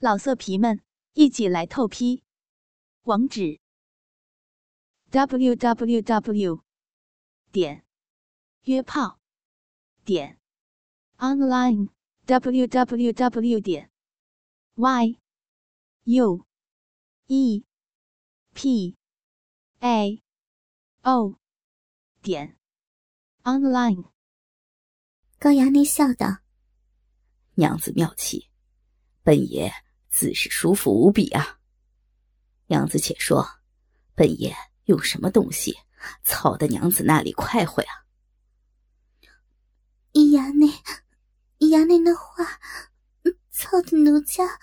[0.00, 0.80] 老色皮们，
[1.14, 2.22] 一起来透批！
[3.02, 3.58] 网址
[5.10, 6.62] ：w w w
[7.50, 7.84] 点
[8.62, 9.18] 约炮
[10.04, 10.38] 点
[11.16, 11.88] online
[12.26, 13.90] w w w 点
[14.76, 15.18] y
[16.04, 16.46] u
[17.26, 17.64] e
[18.54, 18.96] p
[19.80, 20.22] a
[21.02, 21.40] o
[22.22, 22.56] 点
[23.42, 24.12] online。
[25.40, 26.44] 高衙内笑道
[27.58, 28.48] ：“娘子妙计，
[29.24, 29.72] 本爷。”
[30.08, 31.58] 自是舒服无比啊！
[32.66, 33.46] 娘子且说，
[34.14, 35.78] 本爷用什么东西
[36.24, 37.88] 操的娘子那里快活呀？
[40.12, 40.66] 姨衙内，
[41.58, 42.60] 姨衙内那话，
[43.50, 44.58] 操的奴家，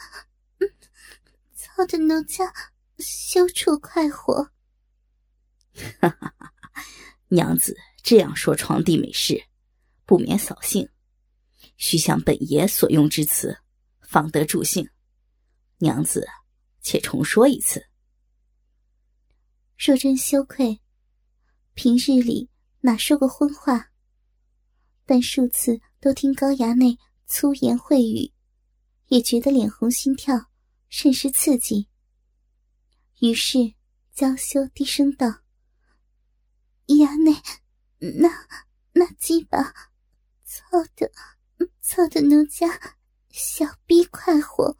[1.53, 2.53] 操的奴家
[2.97, 4.51] 羞处快活。
[5.99, 6.51] 哈哈哈！
[7.27, 9.45] 娘子这样说床地美事，
[10.05, 10.89] 不免扫兴，
[11.77, 13.57] 须向本爷所用之词，
[14.01, 14.89] 方得助兴。
[15.77, 16.25] 娘子，
[16.81, 17.85] 且重说一次。
[19.77, 20.81] 若真羞愧，
[21.73, 23.91] 平日里哪说过荤话？
[25.05, 28.31] 但数次都听高衙内粗言秽语，
[29.07, 30.49] 也觉得脸红心跳，
[30.87, 31.89] 甚是刺激。
[33.19, 33.75] 于是
[34.13, 35.27] 娇羞低声道
[36.87, 37.33] ：“衙内，
[38.19, 38.29] 那
[38.93, 39.73] 那鸡巴，
[40.45, 40.61] 操
[40.95, 41.11] 的，
[41.81, 42.97] 操的奴家
[43.29, 44.77] 小逼快活。”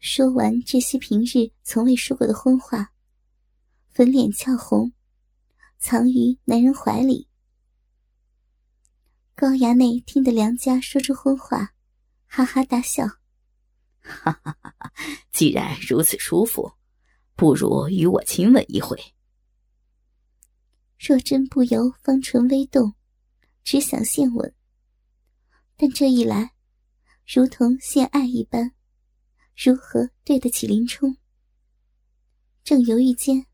[0.00, 2.92] 说完这些平日从未说过的荤话，
[3.88, 4.92] 粉脸俏红，
[5.78, 7.28] 藏于男人怀里。
[9.34, 11.74] 高衙内听得梁家说出荤话，
[12.26, 13.06] 哈哈大笑
[13.98, 14.92] ：“哈哈哈哈！
[15.32, 16.72] 既然如此舒服，
[17.34, 18.96] 不如与我亲吻一回。”
[20.98, 22.94] 若真不由芳唇微动，
[23.64, 24.54] 只想献吻，
[25.76, 26.52] 但这一来，
[27.26, 28.72] 如同献爱一般。
[29.60, 31.16] 如何对得起林冲？
[32.62, 33.44] 正犹豫间，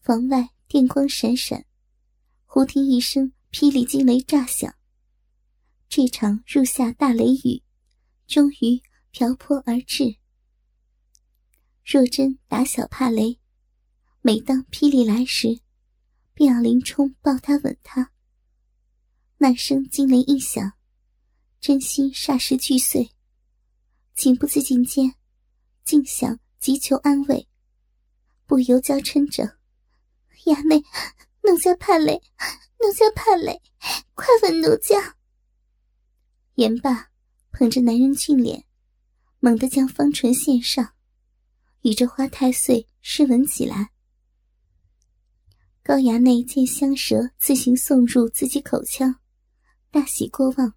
[0.00, 1.66] 房外电光闪闪，
[2.46, 4.74] 忽听一声霹雳惊雷炸响。
[5.90, 7.62] 这场入夏大雷雨，
[8.26, 8.80] 终于
[9.10, 10.16] 瓢泼而至。
[11.84, 13.38] 若真打小怕雷，
[14.22, 15.60] 每当霹雳来时，
[16.32, 18.10] 便要林冲抱她吻她。
[19.36, 20.72] 那声惊雷一响，
[21.60, 23.10] 真心霎时俱碎，
[24.14, 25.14] 情不自禁间。
[25.86, 27.46] 竟想急求安慰，
[28.44, 29.58] 不由娇嗔着
[30.46, 30.82] ：“衙内，
[31.44, 32.20] 奴家怕累，
[32.80, 33.62] 奴家怕累，
[34.14, 35.16] 快吻奴家。”
[36.56, 37.12] 言罢，
[37.52, 38.64] 捧着男人俊脸，
[39.38, 40.92] 猛地将方唇献上，
[41.82, 43.90] 与这花太岁湿吻起来。
[45.84, 49.20] 高衙内见香舌自行送入自己口腔，
[49.92, 50.74] 大喜过望，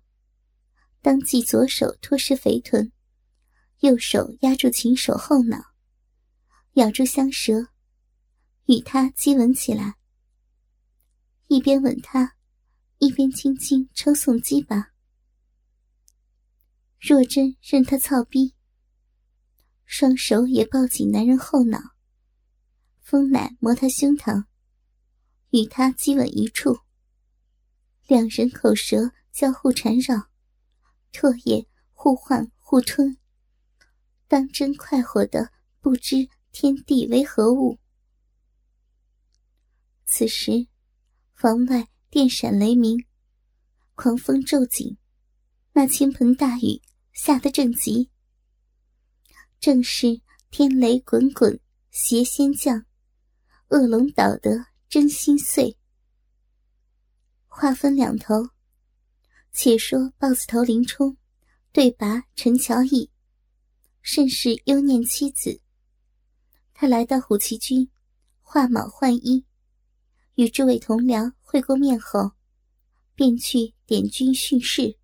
[1.02, 2.92] 当即左手托实肥臀。
[3.80, 5.58] 右手压住琴手后脑，
[6.74, 7.70] 咬住香舌，
[8.66, 9.96] 与他激吻起来。
[11.48, 12.36] 一边吻他，
[12.98, 14.92] 一边轻轻抽送鸡巴。
[17.00, 18.54] 若真任他操逼，
[19.86, 21.80] 双手也抱紧男人后脑，
[23.02, 24.44] 风奶摸他胸膛，
[25.52, 26.80] 与他激吻一处。
[28.08, 30.30] 两人口舌交互缠绕，
[31.14, 33.18] 唾液互换互吞。
[34.30, 35.52] 当真快活的
[35.82, 37.80] 不知天地为何物。
[40.06, 40.68] 此时，
[41.34, 43.04] 房外电闪雷鸣，
[43.96, 44.98] 狂风骤紧，
[45.74, 46.80] 那倾盆大雨
[47.12, 48.12] 下得正急，
[49.60, 51.60] 正是天雷滚滚，
[51.90, 52.86] 邪仙降，
[53.70, 55.76] 恶龙倒得真心碎。
[57.48, 58.50] 话分两头，
[59.52, 61.18] 且说豹子头林冲
[61.72, 63.10] 对拔陈乔义。
[64.12, 65.62] 甚是忧念妻子。
[66.74, 67.88] 他来到虎旗军，
[68.42, 69.46] 化卯换衣，
[70.34, 72.32] 与诸位同僚会过面后，
[73.14, 74.98] 便去点军训示。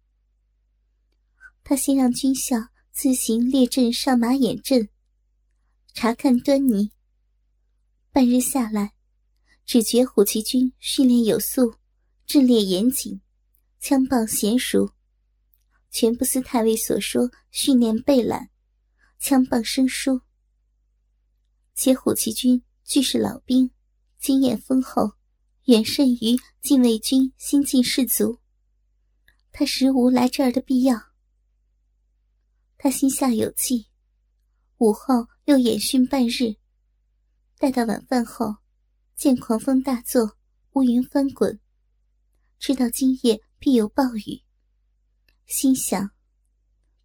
[1.64, 2.58] 他先让军校
[2.92, 4.90] 自行列阵上马演阵，
[5.94, 6.90] 查看端倪。
[8.12, 8.96] 半日下来，
[9.68, 11.76] 只觉虎旗军训练有素，
[12.26, 13.22] 阵列严谨，
[13.80, 14.96] 枪棒娴熟，
[15.92, 18.50] 全不似太尉所说训练备懒。
[19.20, 20.22] 枪棒生疏，
[21.74, 23.72] 且虎骑军俱是老兵，
[24.20, 25.14] 经验丰厚，
[25.66, 28.40] 远甚于禁卫军新进士卒。
[29.52, 31.02] 他实无来这儿的必要。
[32.78, 33.88] 他心下有计，
[34.78, 36.58] 午后又演训半日，
[37.58, 38.58] 待到晚饭后，
[39.16, 40.38] 见狂风大作，
[40.74, 41.60] 乌云翻滚，
[42.60, 44.44] 知道今夜必有暴雨，
[45.48, 46.12] 心想：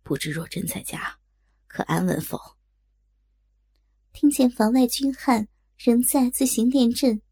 [0.03, 1.20] 不知若真在家。
[1.73, 2.37] 可安稳否？
[4.13, 5.47] 听见房外军汉
[5.79, 7.23] 仍在自行练阵，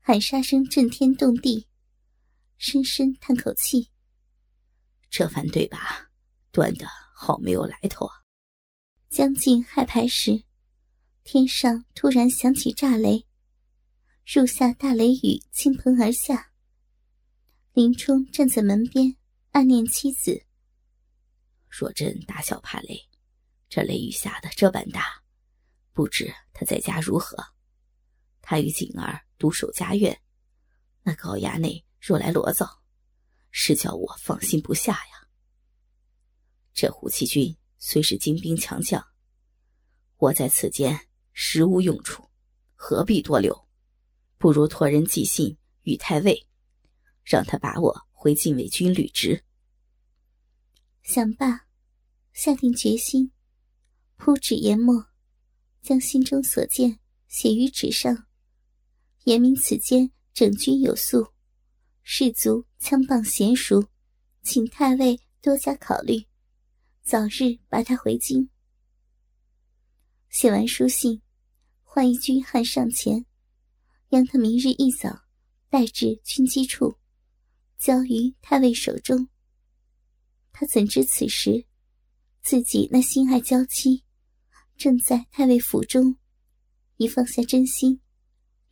[0.00, 1.66] 喊杀声震天动地，
[2.58, 3.90] 深深叹口气。
[5.08, 6.10] 这番对吧，
[6.52, 8.12] 断的好没有来头啊！
[9.08, 10.44] 将近亥牌时，
[11.22, 13.26] 天上突然响起炸雷，
[14.26, 16.52] 入下大雷雨倾盆而下。
[17.72, 19.16] 林冲站在门边，
[19.52, 20.44] 暗念妻子：
[21.70, 23.08] 若真打小怕雷，
[23.74, 25.20] 这雷雨下的这般大，
[25.92, 27.36] 不知他在家如何？
[28.40, 30.22] 他与景儿独守家院，
[31.02, 32.84] 那高衙内若来罗造。
[33.50, 35.28] 是叫我放心不下呀。
[36.72, 39.04] 这胡七军虽是精兵强将，
[40.18, 42.30] 我在此间实无用处，
[42.76, 43.68] 何必多留？
[44.38, 46.46] 不如托人寄信与太尉，
[47.24, 49.42] 让他把我回禁卫军履职。
[51.02, 51.66] 想罢，
[52.32, 53.32] 下定决心，
[54.16, 55.06] 铺纸研墨，
[55.82, 58.26] 将心中所见写于纸上，
[59.24, 61.28] 言明此间整军有素。
[62.02, 63.88] 士卒枪棒娴熟，
[64.42, 66.26] 请太尉多加考虑，
[67.02, 68.48] 早日拔他回京。
[70.28, 71.22] 写完书信，
[71.82, 73.24] 换一军汉上前，
[74.08, 75.24] 让他明日一早
[75.70, 76.98] 带至军机处，
[77.78, 79.28] 交于太尉手中。
[80.52, 81.66] 他怎知此时，
[82.42, 84.03] 自己那心爱娇妻，
[84.76, 86.16] 正在太尉府中，
[86.96, 88.00] 已放下真心，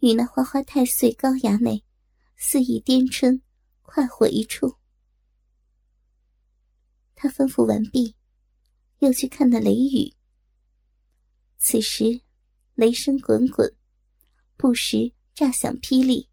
[0.00, 1.84] 与那花花太岁高衙内。
[2.44, 3.40] 肆意颠春，
[3.82, 4.76] 快活一处。
[7.14, 8.16] 他吩咐完毕，
[8.98, 10.12] 又去看那雷雨。
[11.56, 12.22] 此时，
[12.74, 13.72] 雷声滚滚，
[14.56, 16.28] 不时炸响霹雳。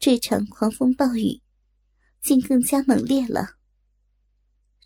[0.00, 1.40] 这场狂风暴雨，
[2.20, 3.58] 竟更加猛烈了。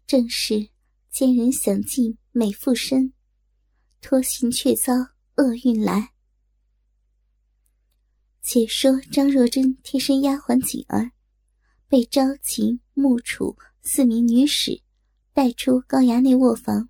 [0.07, 0.69] 正是
[1.09, 3.15] 奸人想尽美妇身，
[4.01, 4.93] 托行却遭
[5.37, 6.13] 厄运来。
[8.43, 11.13] 且说张若珍贴身丫鬟锦儿，
[11.87, 14.83] 被朝秦、穆楚四名女使
[15.33, 16.89] 带出高衙内卧房。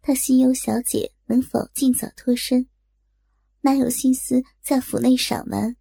[0.00, 2.68] 她心忧小姐能否尽早脱身，
[3.60, 5.76] 哪有心思在府内赏玩？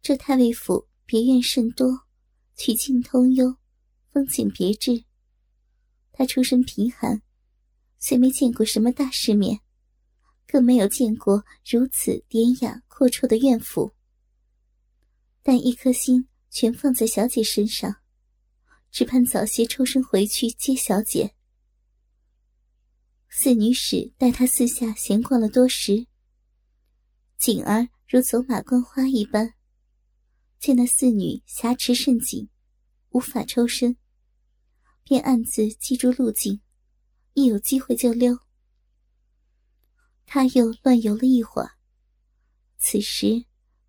[0.00, 2.06] 这太尉府别院甚多，
[2.56, 3.56] 曲径通幽，
[4.10, 5.04] 风景别致。
[6.12, 7.22] 她出身贫寒，
[7.98, 9.60] 虽没见过什么大世面。
[10.50, 13.92] 更没有见过如此典雅阔绰的院府，
[15.42, 17.96] 但一颗心全放在小姐身上，
[18.90, 21.34] 只盼早些抽身回去接小姐。
[23.28, 26.06] 四女使带她四下闲逛了多时，
[27.36, 29.52] 锦儿如走马观花一般，
[30.58, 32.48] 见那四女挟持甚紧，
[33.10, 33.98] 无法抽身，
[35.04, 36.62] 便暗自记住路径，
[37.38, 38.36] 一有机会就溜。
[40.26, 41.70] 他又乱游了一会儿。
[42.78, 43.44] 此时，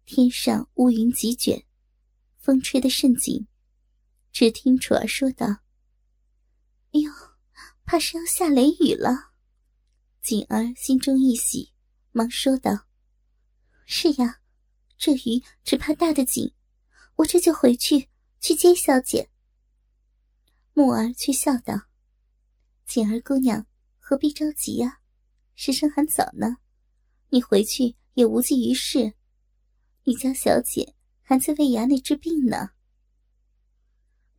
[0.05, 1.65] 天上乌云急卷，
[2.37, 3.47] 风吹得甚紧。
[4.31, 5.47] 只听楚儿说道
[6.93, 7.11] ：“哎呦，
[7.85, 9.31] 怕是要下雷雨了。”
[10.21, 11.73] 锦儿心中一喜，
[12.11, 12.85] 忙说道
[13.87, 14.41] ：“是呀，
[14.95, 16.53] 这雨只怕大的紧，
[17.15, 18.09] 我这就回去
[18.39, 19.31] 去接小姐。”
[20.73, 21.73] 木儿却笑道
[22.89, 23.68] ：“锦儿姑娘
[24.00, 25.00] 何必着急呀？”
[25.53, 26.57] 时辰还早呢，
[27.30, 29.13] 你回去也无济于事。
[30.06, 32.71] 你家小姐还在为衙内治病呢。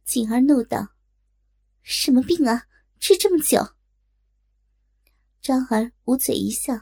[0.05, 0.97] 锦儿怒道
[1.83, 2.67] ：“什么病啊？
[2.99, 3.77] 治这么久？”
[5.41, 6.75] 昭儿捂嘴一笑：“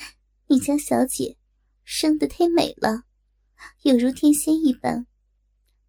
[0.48, 1.36] 你家小姐
[1.82, 3.04] 生得太美了，
[3.82, 5.06] 有如天仙一般。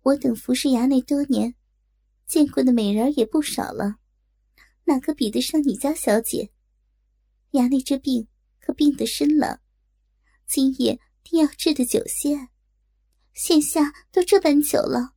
[0.01, 1.55] 我等服侍衙内多年，
[2.27, 3.95] 见过的美人也不少了，
[4.85, 6.51] 哪个比得上你家小姐？”
[7.51, 8.27] 衙内这病
[8.59, 9.61] 可病得深了，
[10.47, 12.49] 今夜定要治得久些。
[13.33, 15.13] 现下都这般久了，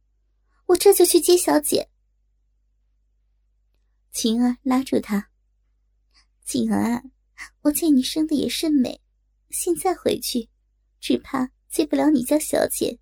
[0.67, 1.89] 我这就去接小姐。
[4.11, 5.31] 晴儿拉住他
[6.45, 7.03] ：“锦儿，
[7.63, 9.01] 我见你生的也甚美，
[9.51, 10.49] 现在回去，
[11.01, 12.99] 只怕接不了你家小姐，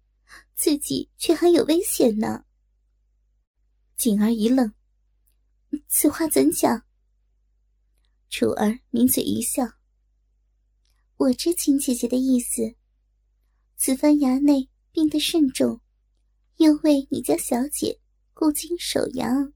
[0.55, 2.45] 自己却还有危险呢。”
[3.97, 4.75] 锦儿一愣
[5.89, 6.83] ：“此话怎讲？”
[8.29, 9.65] 楚儿抿嘴一笑
[11.17, 12.75] ：“我知亲姐姐的意思。
[13.77, 15.81] 此番衙内病得甚重，
[16.57, 18.01] 又为你家小姐
[18.35, 19.53] 顾精守阳，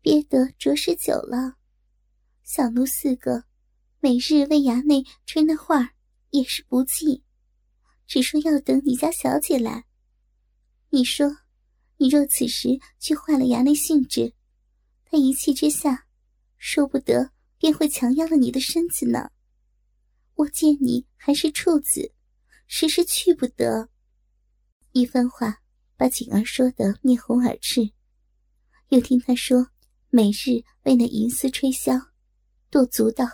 [0.00, 1.56] 憋得着实久了。
[2.42, 3.44] 小奴四个
[4.00, 5.94] 每日为衙内吹那话
[6.30, 7.24] 也是不济，
[8.06, 9.86] 只说要等你家小姐来。
[10.90, 11.38] 你说，
[11.96, 14.34] 你若此时去坏了衙内兴致，
[15.14, 16.06] 他一气之下。”
[16.58, 19.30] 说不得便会强压了你的身子呢。
[20.34, 22.12] 我见你还是处子，
[22.66, 23.90] 时时去不得。
[24.92, 25.60] 一番话
[25.96, 27.92] 把景儿说得面红耳赤，
[28.88, 29.68] 又听他说
[30.08, 32.08] 每日为那银丝吹箫，
[32.70, 33.26] 跺足道：“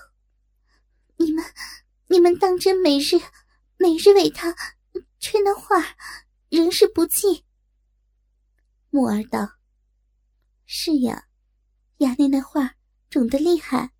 [1.17, 1.45] 你们，
[2.09, 3.17] 你们当真每日
[3.79, 4.55] 每日为他
[5.21, 5.97] 吹那话，
[6.49, 7.45] 仍是不记。”
[8.91, 9.53] 木儿道
[10.67, 11.29] ：“是呀，
[12.01, 12.77] 衙内那话
[13.11, 13.93] 肿得厉害，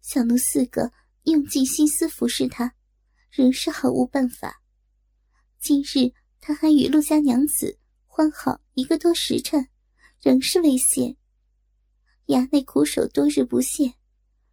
[0.00, 2.74] 小奴四个用尽心思服侍他，
[3.30, 4.60] 仍是毫无办法。
[5.60, 9.68] 今日他还与陆家娘子欢好一个多时辰，
[10.20, 11.16] 仍是危险。
[12.26, 13.94] 衙内苦守多日不懈，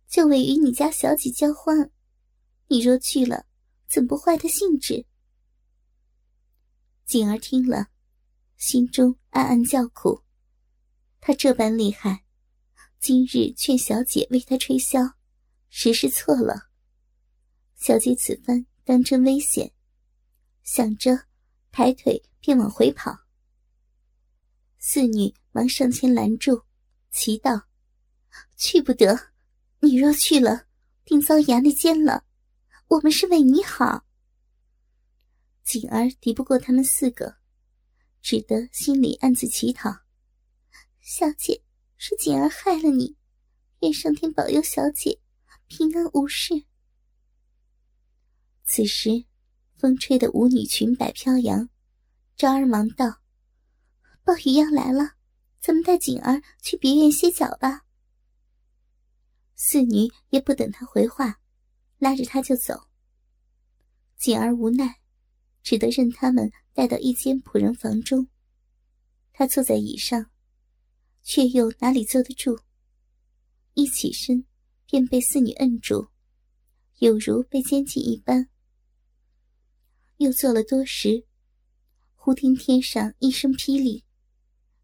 [0.07, 1.89] 就为与你家小姐交欢。
[2.67, 3.48] 你若去了，
[3.88, 5.03] 怎不坏他兴致？”
[7.07, 7.88] 锦儿听了。
[8.55, 10.22] 心中暗暗叫苦，
[11.19, 12.24] 他这般厉害，
[13.07, 15.13] 今日劝小姐为他吹箫，
[15.69, 16.67] 实是错了。
[17.73, 19.71] 小姐此番当真危险，
[20.63, 21.17] 想着，
[21.71, 23.17] 抬腿便往回跑。
[24.77, 26.63] 四女忙上前拦住，
[27.09, 27.69] 祈道
[28.59, 29.17] ：“去不得，
[29.79, 30.67] 你若去了，
[31.05, 32.25] 定遭衙内奸了。
[32.89, 34.05] 我们是为你好。”
[35.63, 37.37] 锦儿敌不过他们四个。
[38.21, 39.89] 只得心里暗自乞讨
[40.99, 41.63] ：“小姐，
[41.97, 43.17] 是锦儿害了你，
[43.81, 45.19] 愿上天保佑小姐
[45.67, 46.65] 平安无事。”
[48.63, 49.25] 此时，
[49.75, 51.69] 风吹得舞女裙摆飘扬，
[52.35, 53.21] 昭儿忙道
[54.23, 55.13] ：“暴雨要来了，
[55.59, 57.85] 咱们带锦儿去别院歇脚吧。”
[59.55, 61.39] 四女也不等他回话，
[61.97, 62.87] 拉着他就走。
[64.17, 64.99] 锦儿无奈，
[65.63, 66.51] 只得任他们。
[66.73, 68.27] 带到一间仆人房中，
[69.33, 70.29] 他坐在椅上，
[71.27, 72.57] 却又哪里坐得住？
[73.74, 74.46] 一起身，
[74.86, 76.07] 便被四女摁住，
[77.00, 78.48] 有如被监禁一般。
[80.19, 81.27] 又坐了多时，
[82.15, 84.05] 忽听天上一声霹雳，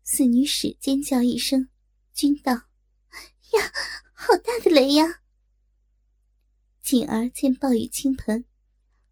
[0.04, 1.70] 四女使尖叫一声，
[2.12, 2.52] 惊道
[3.56, 3.72] ：“呀，
[4.14, 5.22] 好大的雷呀！”
[6.84, 8.44] 锦儿见暴雨倾盆，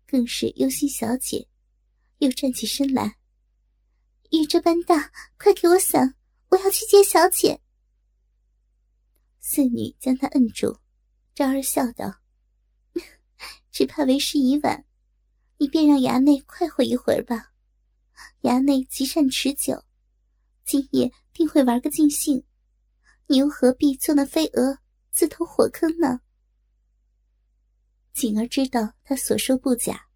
[0.06, 1.48] 更是忧心小姐。
[2.18, 3.18] 又站起身来，
[4.32, 6.18] 雨这般大，快给我伞！
[6.52, 7.62] 我要去接小姐。
[9.40, 10.78] 四女将她摁住，
[11.34, 12.20] 昭儿笑道
[13.72, 14.86] ：“只怕为时已晚，
[15.58, 17.54] 你便让衙内快活一会儿吧。
[18.42, 19.84] 衙内极善持久，
[20.66, 22.44] 今夜定会玩个尽兴，
[23.28, 24.78] 你又何必做那飞蛾，
[25.12, 26.20] 自投火坑呢？”
[28.14, 30.08] 锦儿知道他所说不假，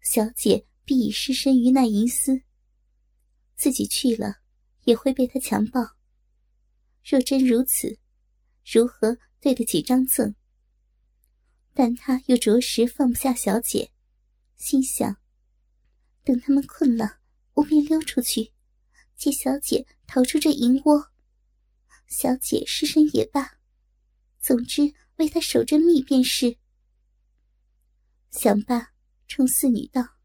[0.00, 0.66] 小姐。
[0.88, 2.40] 必已失身于那银丝，
[3.56, 4.36] 自己去了
[4.84, 5.96] 也会被他强暴。
[7.04, 7.98] 若真如此，
[8.64, 10.34] 如何对得起张赠？
[11.74, 13.92] 但他又着实放不下小姐，
[14.56, 15.16] 心想：
[16.24, 17.20] 等他们困了，
[17.54, 18.52] 我便溜出去，
[19.16, 21.10] 借小姐逃出这银窝。
[22.08, 23.58] 小姐失身也罢，
[24.40, 26.58] 总之为他守着密便是。
[28.30, 28.92] 想罢，
[29.26, 30.16] 冲四女道。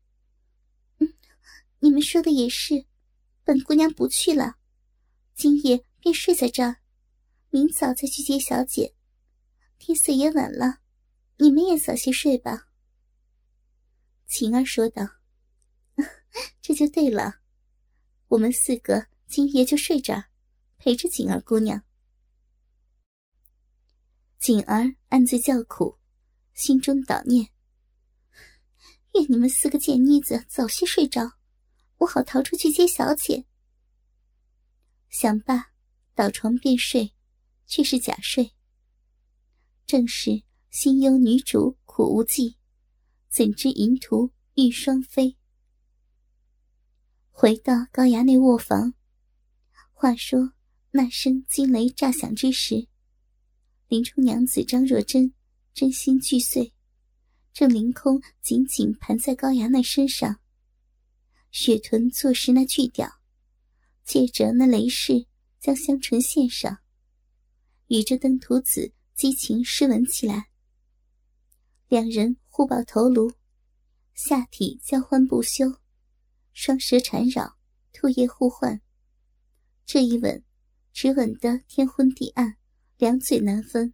[1.00, 1.14] 嗯
[1.80, 2.86] 你们说的也是，
[3.46, 4.56] 本姑娘不去了，
[5.36, 6.78] 今夜便睡在这儿，
[7.50, 8.96] 明早再去接小姐。
[9.78, 10.80] 天色也晚了，
[11.38, 12.70] 你们也早些睡吧。
[14.28, 15.04] 晴儿说道
[16.62, 17.42] ：“这就对了，
[18.30, 20.30] 我们四个今夜就睡这儿，
[20.78, 21.84] 陪着景儿姑娘。”
[24.40, 25.98] 景儿暗自叫苦，
[26.54, 27.50] 心中祷念
[29.16, 31.34] ：“愿你们四个贱妮子早些睡着。”
[32.04, 33.46] 我好逃出去接小姐。
[35.10, 35.72] 想罢，
[36.14, 37.14] 倒床便睡，
[37.66, 38.52] 却是假睡。
[39.86, 42.58] 正是心忧女主苦无计，
[43.30, 45.38] 怎知淫徒欲双飞。
[47.30, 48.94] 回到高衙内卧房，
[49.92, 50.54] 话说
[50.92, 52.88] 那声惊雷炸响之时，
[53.88, 55.34] 林冲娘子张若珍
[55.74, 56.74] 真心俱碎，
[57.54, 60.42] 正凌空紧紧盘在高衙内身上。
[61.54, 63.22] 雪臀坐实那巨屌，
[64.04, 65.28] 借着那雷势
[65.60, 66.80] 将香唇献上，
[67.90, 70.50] 与这登徒子激情湿吻起来。
[71.88, 73.32] 两人互抱头颅，
[74.16, 75.76] 下体交欢不休，
[76.54, 77.56] 双舌缠绕，
[77.94, 78.82] 唾液互换。
[79.86, 80.44] 这一吻，
[80.92, 82.58] 只吻得天昏地暗，
[82.98, 83.94] 两嘴难分。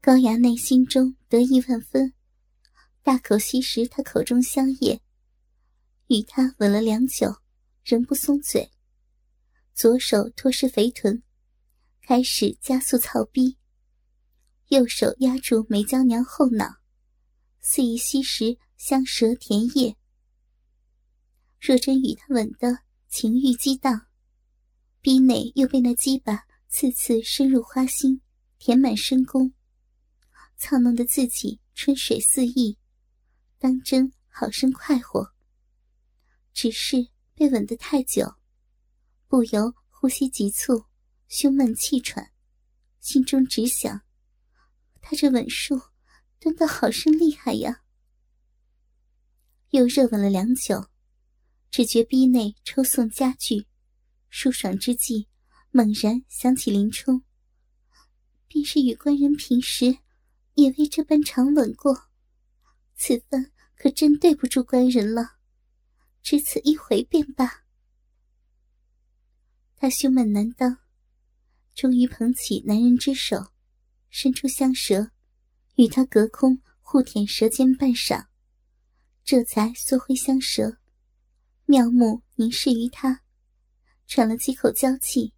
[0.00, 2.14] 高衙内心中得意万分，
[3.02, 5.02] 大口吸食他口中香液。
[6.08, 7.36] 与他吻了良久，
[7.84, 8.70] 仍不松嘴，
[9.74, 11.22] 左手托实肥臀，
[12.02, 13.58] 开始加速操逼。
[14.68, 16.76] 右手压住梅娇娘后脑，
[17.60, 19.96] 肆意吸食香舌甜液。
[21.60, 24.06] 若真与他吻得情欲激荡，
[25.00, 28.20] 逼内又被那鸡巴次次深入花心，
[28.58, 29.52] 填满深宫，
[30.56, 32.76] 操弄得自己春水四溢，
[33.58, 35.35] 当真好生快活。
[36.56, 38.36] 只是被吻得太久，
[39.28, 40.86] 不由呼吸急促，
[41.28, 42.32] 胸闷气喘，
[42.98, 44.00] 心中只想：
[45.02, 45.78] 他这吻术
[46.40, 47.82] 蹲得好生厉害呀！
[49.68, 50.86] 又热吻了良久。
[51.70, 53.66] 只觉逼内抽送加剧，
[54.30, 55.28] 舒爽之际，
[55.72, 57.22] 猛然想起林冲。
[58.48, 59.98] 便是与官人平时
[60.54, 62.08] 也未这般长吻过，
[62.94, 65.35] 此番可真对不住官人了。
[66.26, 67.62] 只此一回便罢。
[69.76, 70.78] 他胸闷难当，
[71.72, 73.52] 终于捧起男人之手，
[74.10, 75.12] 伸出香舌，
[75.76, 78.26] 与他隔空互舔舌尖半晌，
[79.22, 80.78] 这才缩回香舌。
[81.64, 83.22] 妙目凝视于他，
[84.08, 85.32] 喘了几口娇气，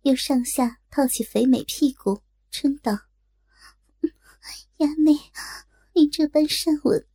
[0.00, 2.92] 又上下套起肥美屁股，嗔道
[4.80, 5.12] ：“衙内，
[5.92, 7.06] 你这般善吻，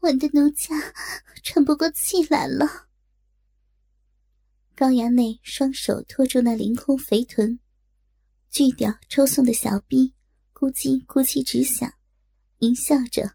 [0.00, 0.74] 吻的奴家
[1.42, 2.88] 喘不过气来了。”
[4.74, 7.58] 高衙内双手托住那凌空肥臀，
[8.50, 10.14] 巨屌抽送的小臂，
[10.52, 11.92] 咕叽咕叽直响，
[12.58, 13.34] 淫笑着：“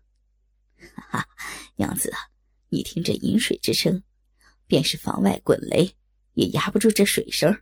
[0.95, 1.27] 哈哈，
[1.75, 2.11] 娘子。”
[2.69, 4.01] 你听这饮水之声，
[4.65, 5.95] 便是房外滚雷
[6.33, 7.61] 也压不住这水声。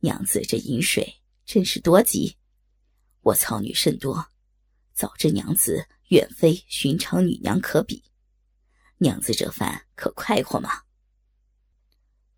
[0.00, 2.38] 娘子这饮水真是多急，
[3.20, 4.26] 我操女甚多，
[4.94, 8.04] 早知娘子远非寻常女娘可比。
[8.98, 10.70] 娘子这番可快活吗？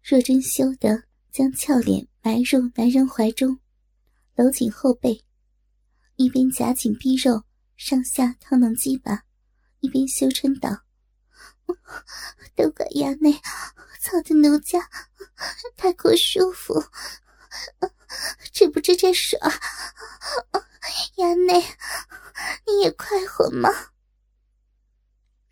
[0.02, 3.58] 若真羞得将俏脸埋入男人怀中，
[4.34, 5.24] 搂紧后背，
[6.16, 7.44] 一边夹紧逼肉
[7.76, 9.24] 上下烫弄鸡巴，
[9.80, 10.84] 一边羞嗔道。
[12.54, 13.32] 都怪衙内
[14.00, 14.88] 操的奴家
[15.76, 16.74] 太过舒服，
[18.52, 19.40] 知不知这爽？
[21.16, 21.60] 衙内，
[22.66, 23.70] 你也快活吗？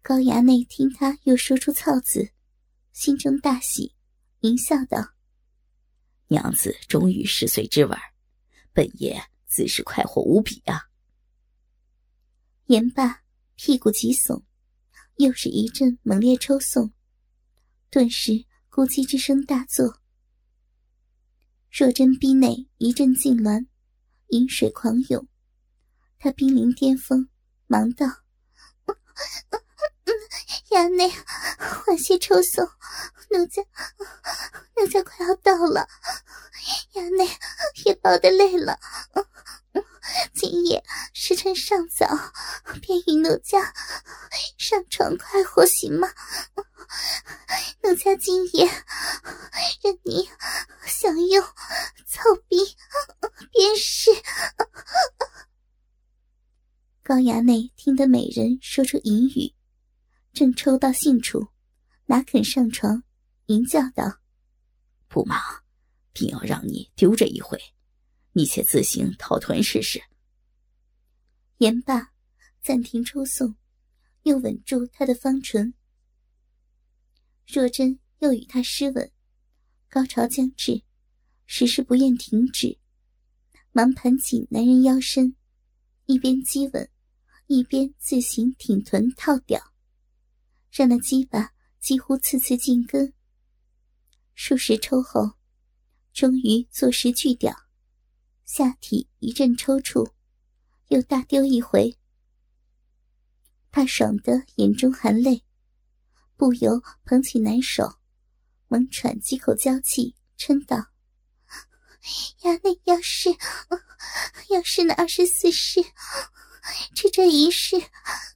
[0.03, 2.31] 高衙内听他又说出“操”字，
[2.93, 3.95] 心中大喜，
[4.41, 5.15] 淫笑道
[6.29, 7.99] ：“娘子终于十岁之吻，
[8.73, 10.89] 本爷自是快活无比啊！”
[12.67, 13.23] 言罢，
[13.57, 14.43] 屁股急耸。
[15.19, 16.93] 又是一阵猛烈抽送，
[17.89, 18.33] 顿时
[18.69, 20.03] 咕叽之声大作。
[21.77, 23.67] 若真逼内一阵痉挛，
[24.29, 25.27] 饮水狂涌，
[26.21, 27.29] 他濒临巅峰，
[27.67, 28.07] 忙道
[30.71, 31.11] ：“衙内，
[31.59, 32.65] 缓些抽送，
[33.31, 33.61] 奴家
[34.77, 35.89] 奴家快要到了，
[36.93, 37.29] 衙内
[37.85, 38.79] 也抱得累了。”
[40.33, 42.07] 今夜时辰尚早，
[42.81, 43.75] 便与奴家
[44.57, 46.09] 上床快活行吗？
[47.83, 48.67] 奴家今夜
[49.83, 50.29] 任你
[50.87, 51.45] 享用
[52.07, 52.57] 草逼，
[53.53, 54.11] 便是。
[57.03, 59.55] 高衙内听得美人说出淫语，
[60.33, 61.49] 正抽到兴处，
[62.07, 63.03] 哪肯上床？
[63.47, 64.21] 淫叫道
[65.07, 65.39] ：“不忙，
[66.15, 67.61] 定要让你丢这一回。”
[68.33, 70.03] 你且自行套臀试试。
[71.59, 72.11] 言罢，
[72.63, 73.55] 暂停抽送，
[74.23, 75.75] 又吻住他的芳唇。
[77.47, 79.11] 若真又与他湿吻，
[79.89, 80.83] 高潮将至，
[81.47, 82.79] 时时不愿停止，
[83.73, 85.37] 忙盘起男人腰身，
[86.07, 86.89] 一边激吻，
[87.47, 89.73] 一边自行挺臀套屌，
[90.71, 93.13] 让那鸡巴几乎次次进根。
[94.35, 95.35] 数十抽后，
[96.13, 97.55] 终于坐实巨屌。
[98.45, 100.13] 下体一阵抽搐，
[100.89, 101.97] 又大丢一回。
[103.71, 105.43] 他爽得眼中含泪，
[106.37, 107.95] 不由捧起男手，
[108.69, 110.87] 猛喘几口娇气，嗔道
[112.43, 113.31] ：“衙内要是
[114.51, 115.85] 要是那二十四式，
[116.95, 117.83] 只这一式，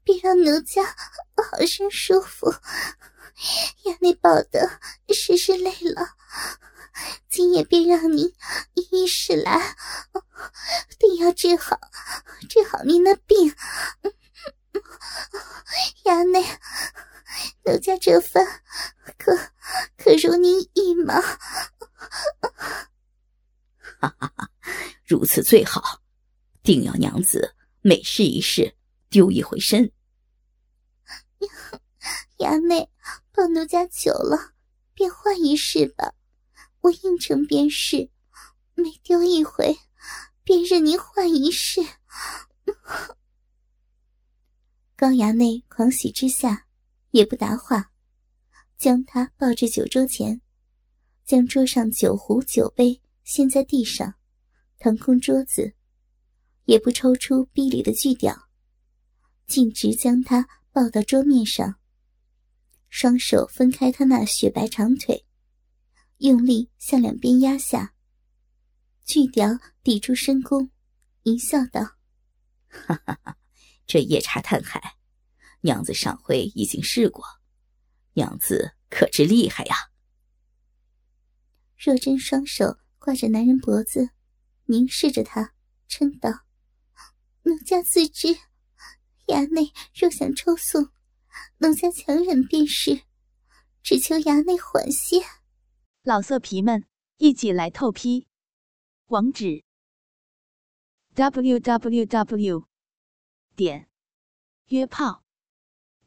[0.04, 2.52] 便让奴家好生舒服。
[3.84, 4.80] 衙内抱得
[5.14, 6.14] 实是累了。”
[7.30, 8.34] 今夜便让你
[8.74, 9.76] 一一试来，
[10.98, 11.78] 定要治好
[12.48, 13.54] 治好您那病。
[16.04, 16.44] 衙内，
[17.64, 18.62] 奴家这番
[19.18, 19.36] 可
[19.96, 21.20] 可如您意吗？
[24.00, 24.50] 哈哈哈，
[25.04, 26.02] 如此最好，
[26.62, 28.76] 定要娘子每试一试，
[29.10, 29.92] 丢一回身。
[32.38, 32.88] 衙内，
[33.32, 34.52] 抱奴家久了，
[34.94, 36.14] 便换一试吧。
[36.80, 38.08] 我应承便是，
[38.74, 39.76] 每丢一回，
[40.44, 41.80] 便任您换一世。
[44.94, 46.67] 高衙内狂喜之下，
[47.18, 47.90] 也不答话，
[48.76, 50.40] 将他抱至酒桌前，
[51.24, 54.14] 将桌上酒壶酒杯掀在地上，
[54.78, 55.74] 腾空桌子，
[56.66, 58.48] 也不抽出臂里的锯屌，
[59.48, 61.80] 径直将他抱到桌面上，
[62.88, 65.26] 双手分开他那雪白长腿，
[66.18, 67.96] 用力向两边压下，
[69.04, 70.70] 锯屌抵住深宫，
[71.24, 71.96] 一笑道
[72.70, 73.36] ：“哈哈哈。”
[73.88, 74.97] 这夜叉探海，
[75.60, 77.24] 娘子上回已经试过，
[78.12, 79.74] 娘子可知厉害呀？
[81.76, 84.10] 若真双手挂着男人脖子，
[84.64, 85.54] 凝视着他，
[85.88, 86.44] 嗔道
[87.42, 88.36] ：“奴家自知，
[89.26, 90.90] 衙内若想抽送，
[91.58, 93.02] 奴家强忍便是，
[93.82, 95.22] 只求衙内缓些。”
[96.02, 96.86] 老色皮们，
[97.18, 98.28] 一起来透批，
[99.06, 99.64] 网址
[101.14, 102.68] ：w w w。
[103.54, 103.88] 点
[104.66, 105.24] 约炮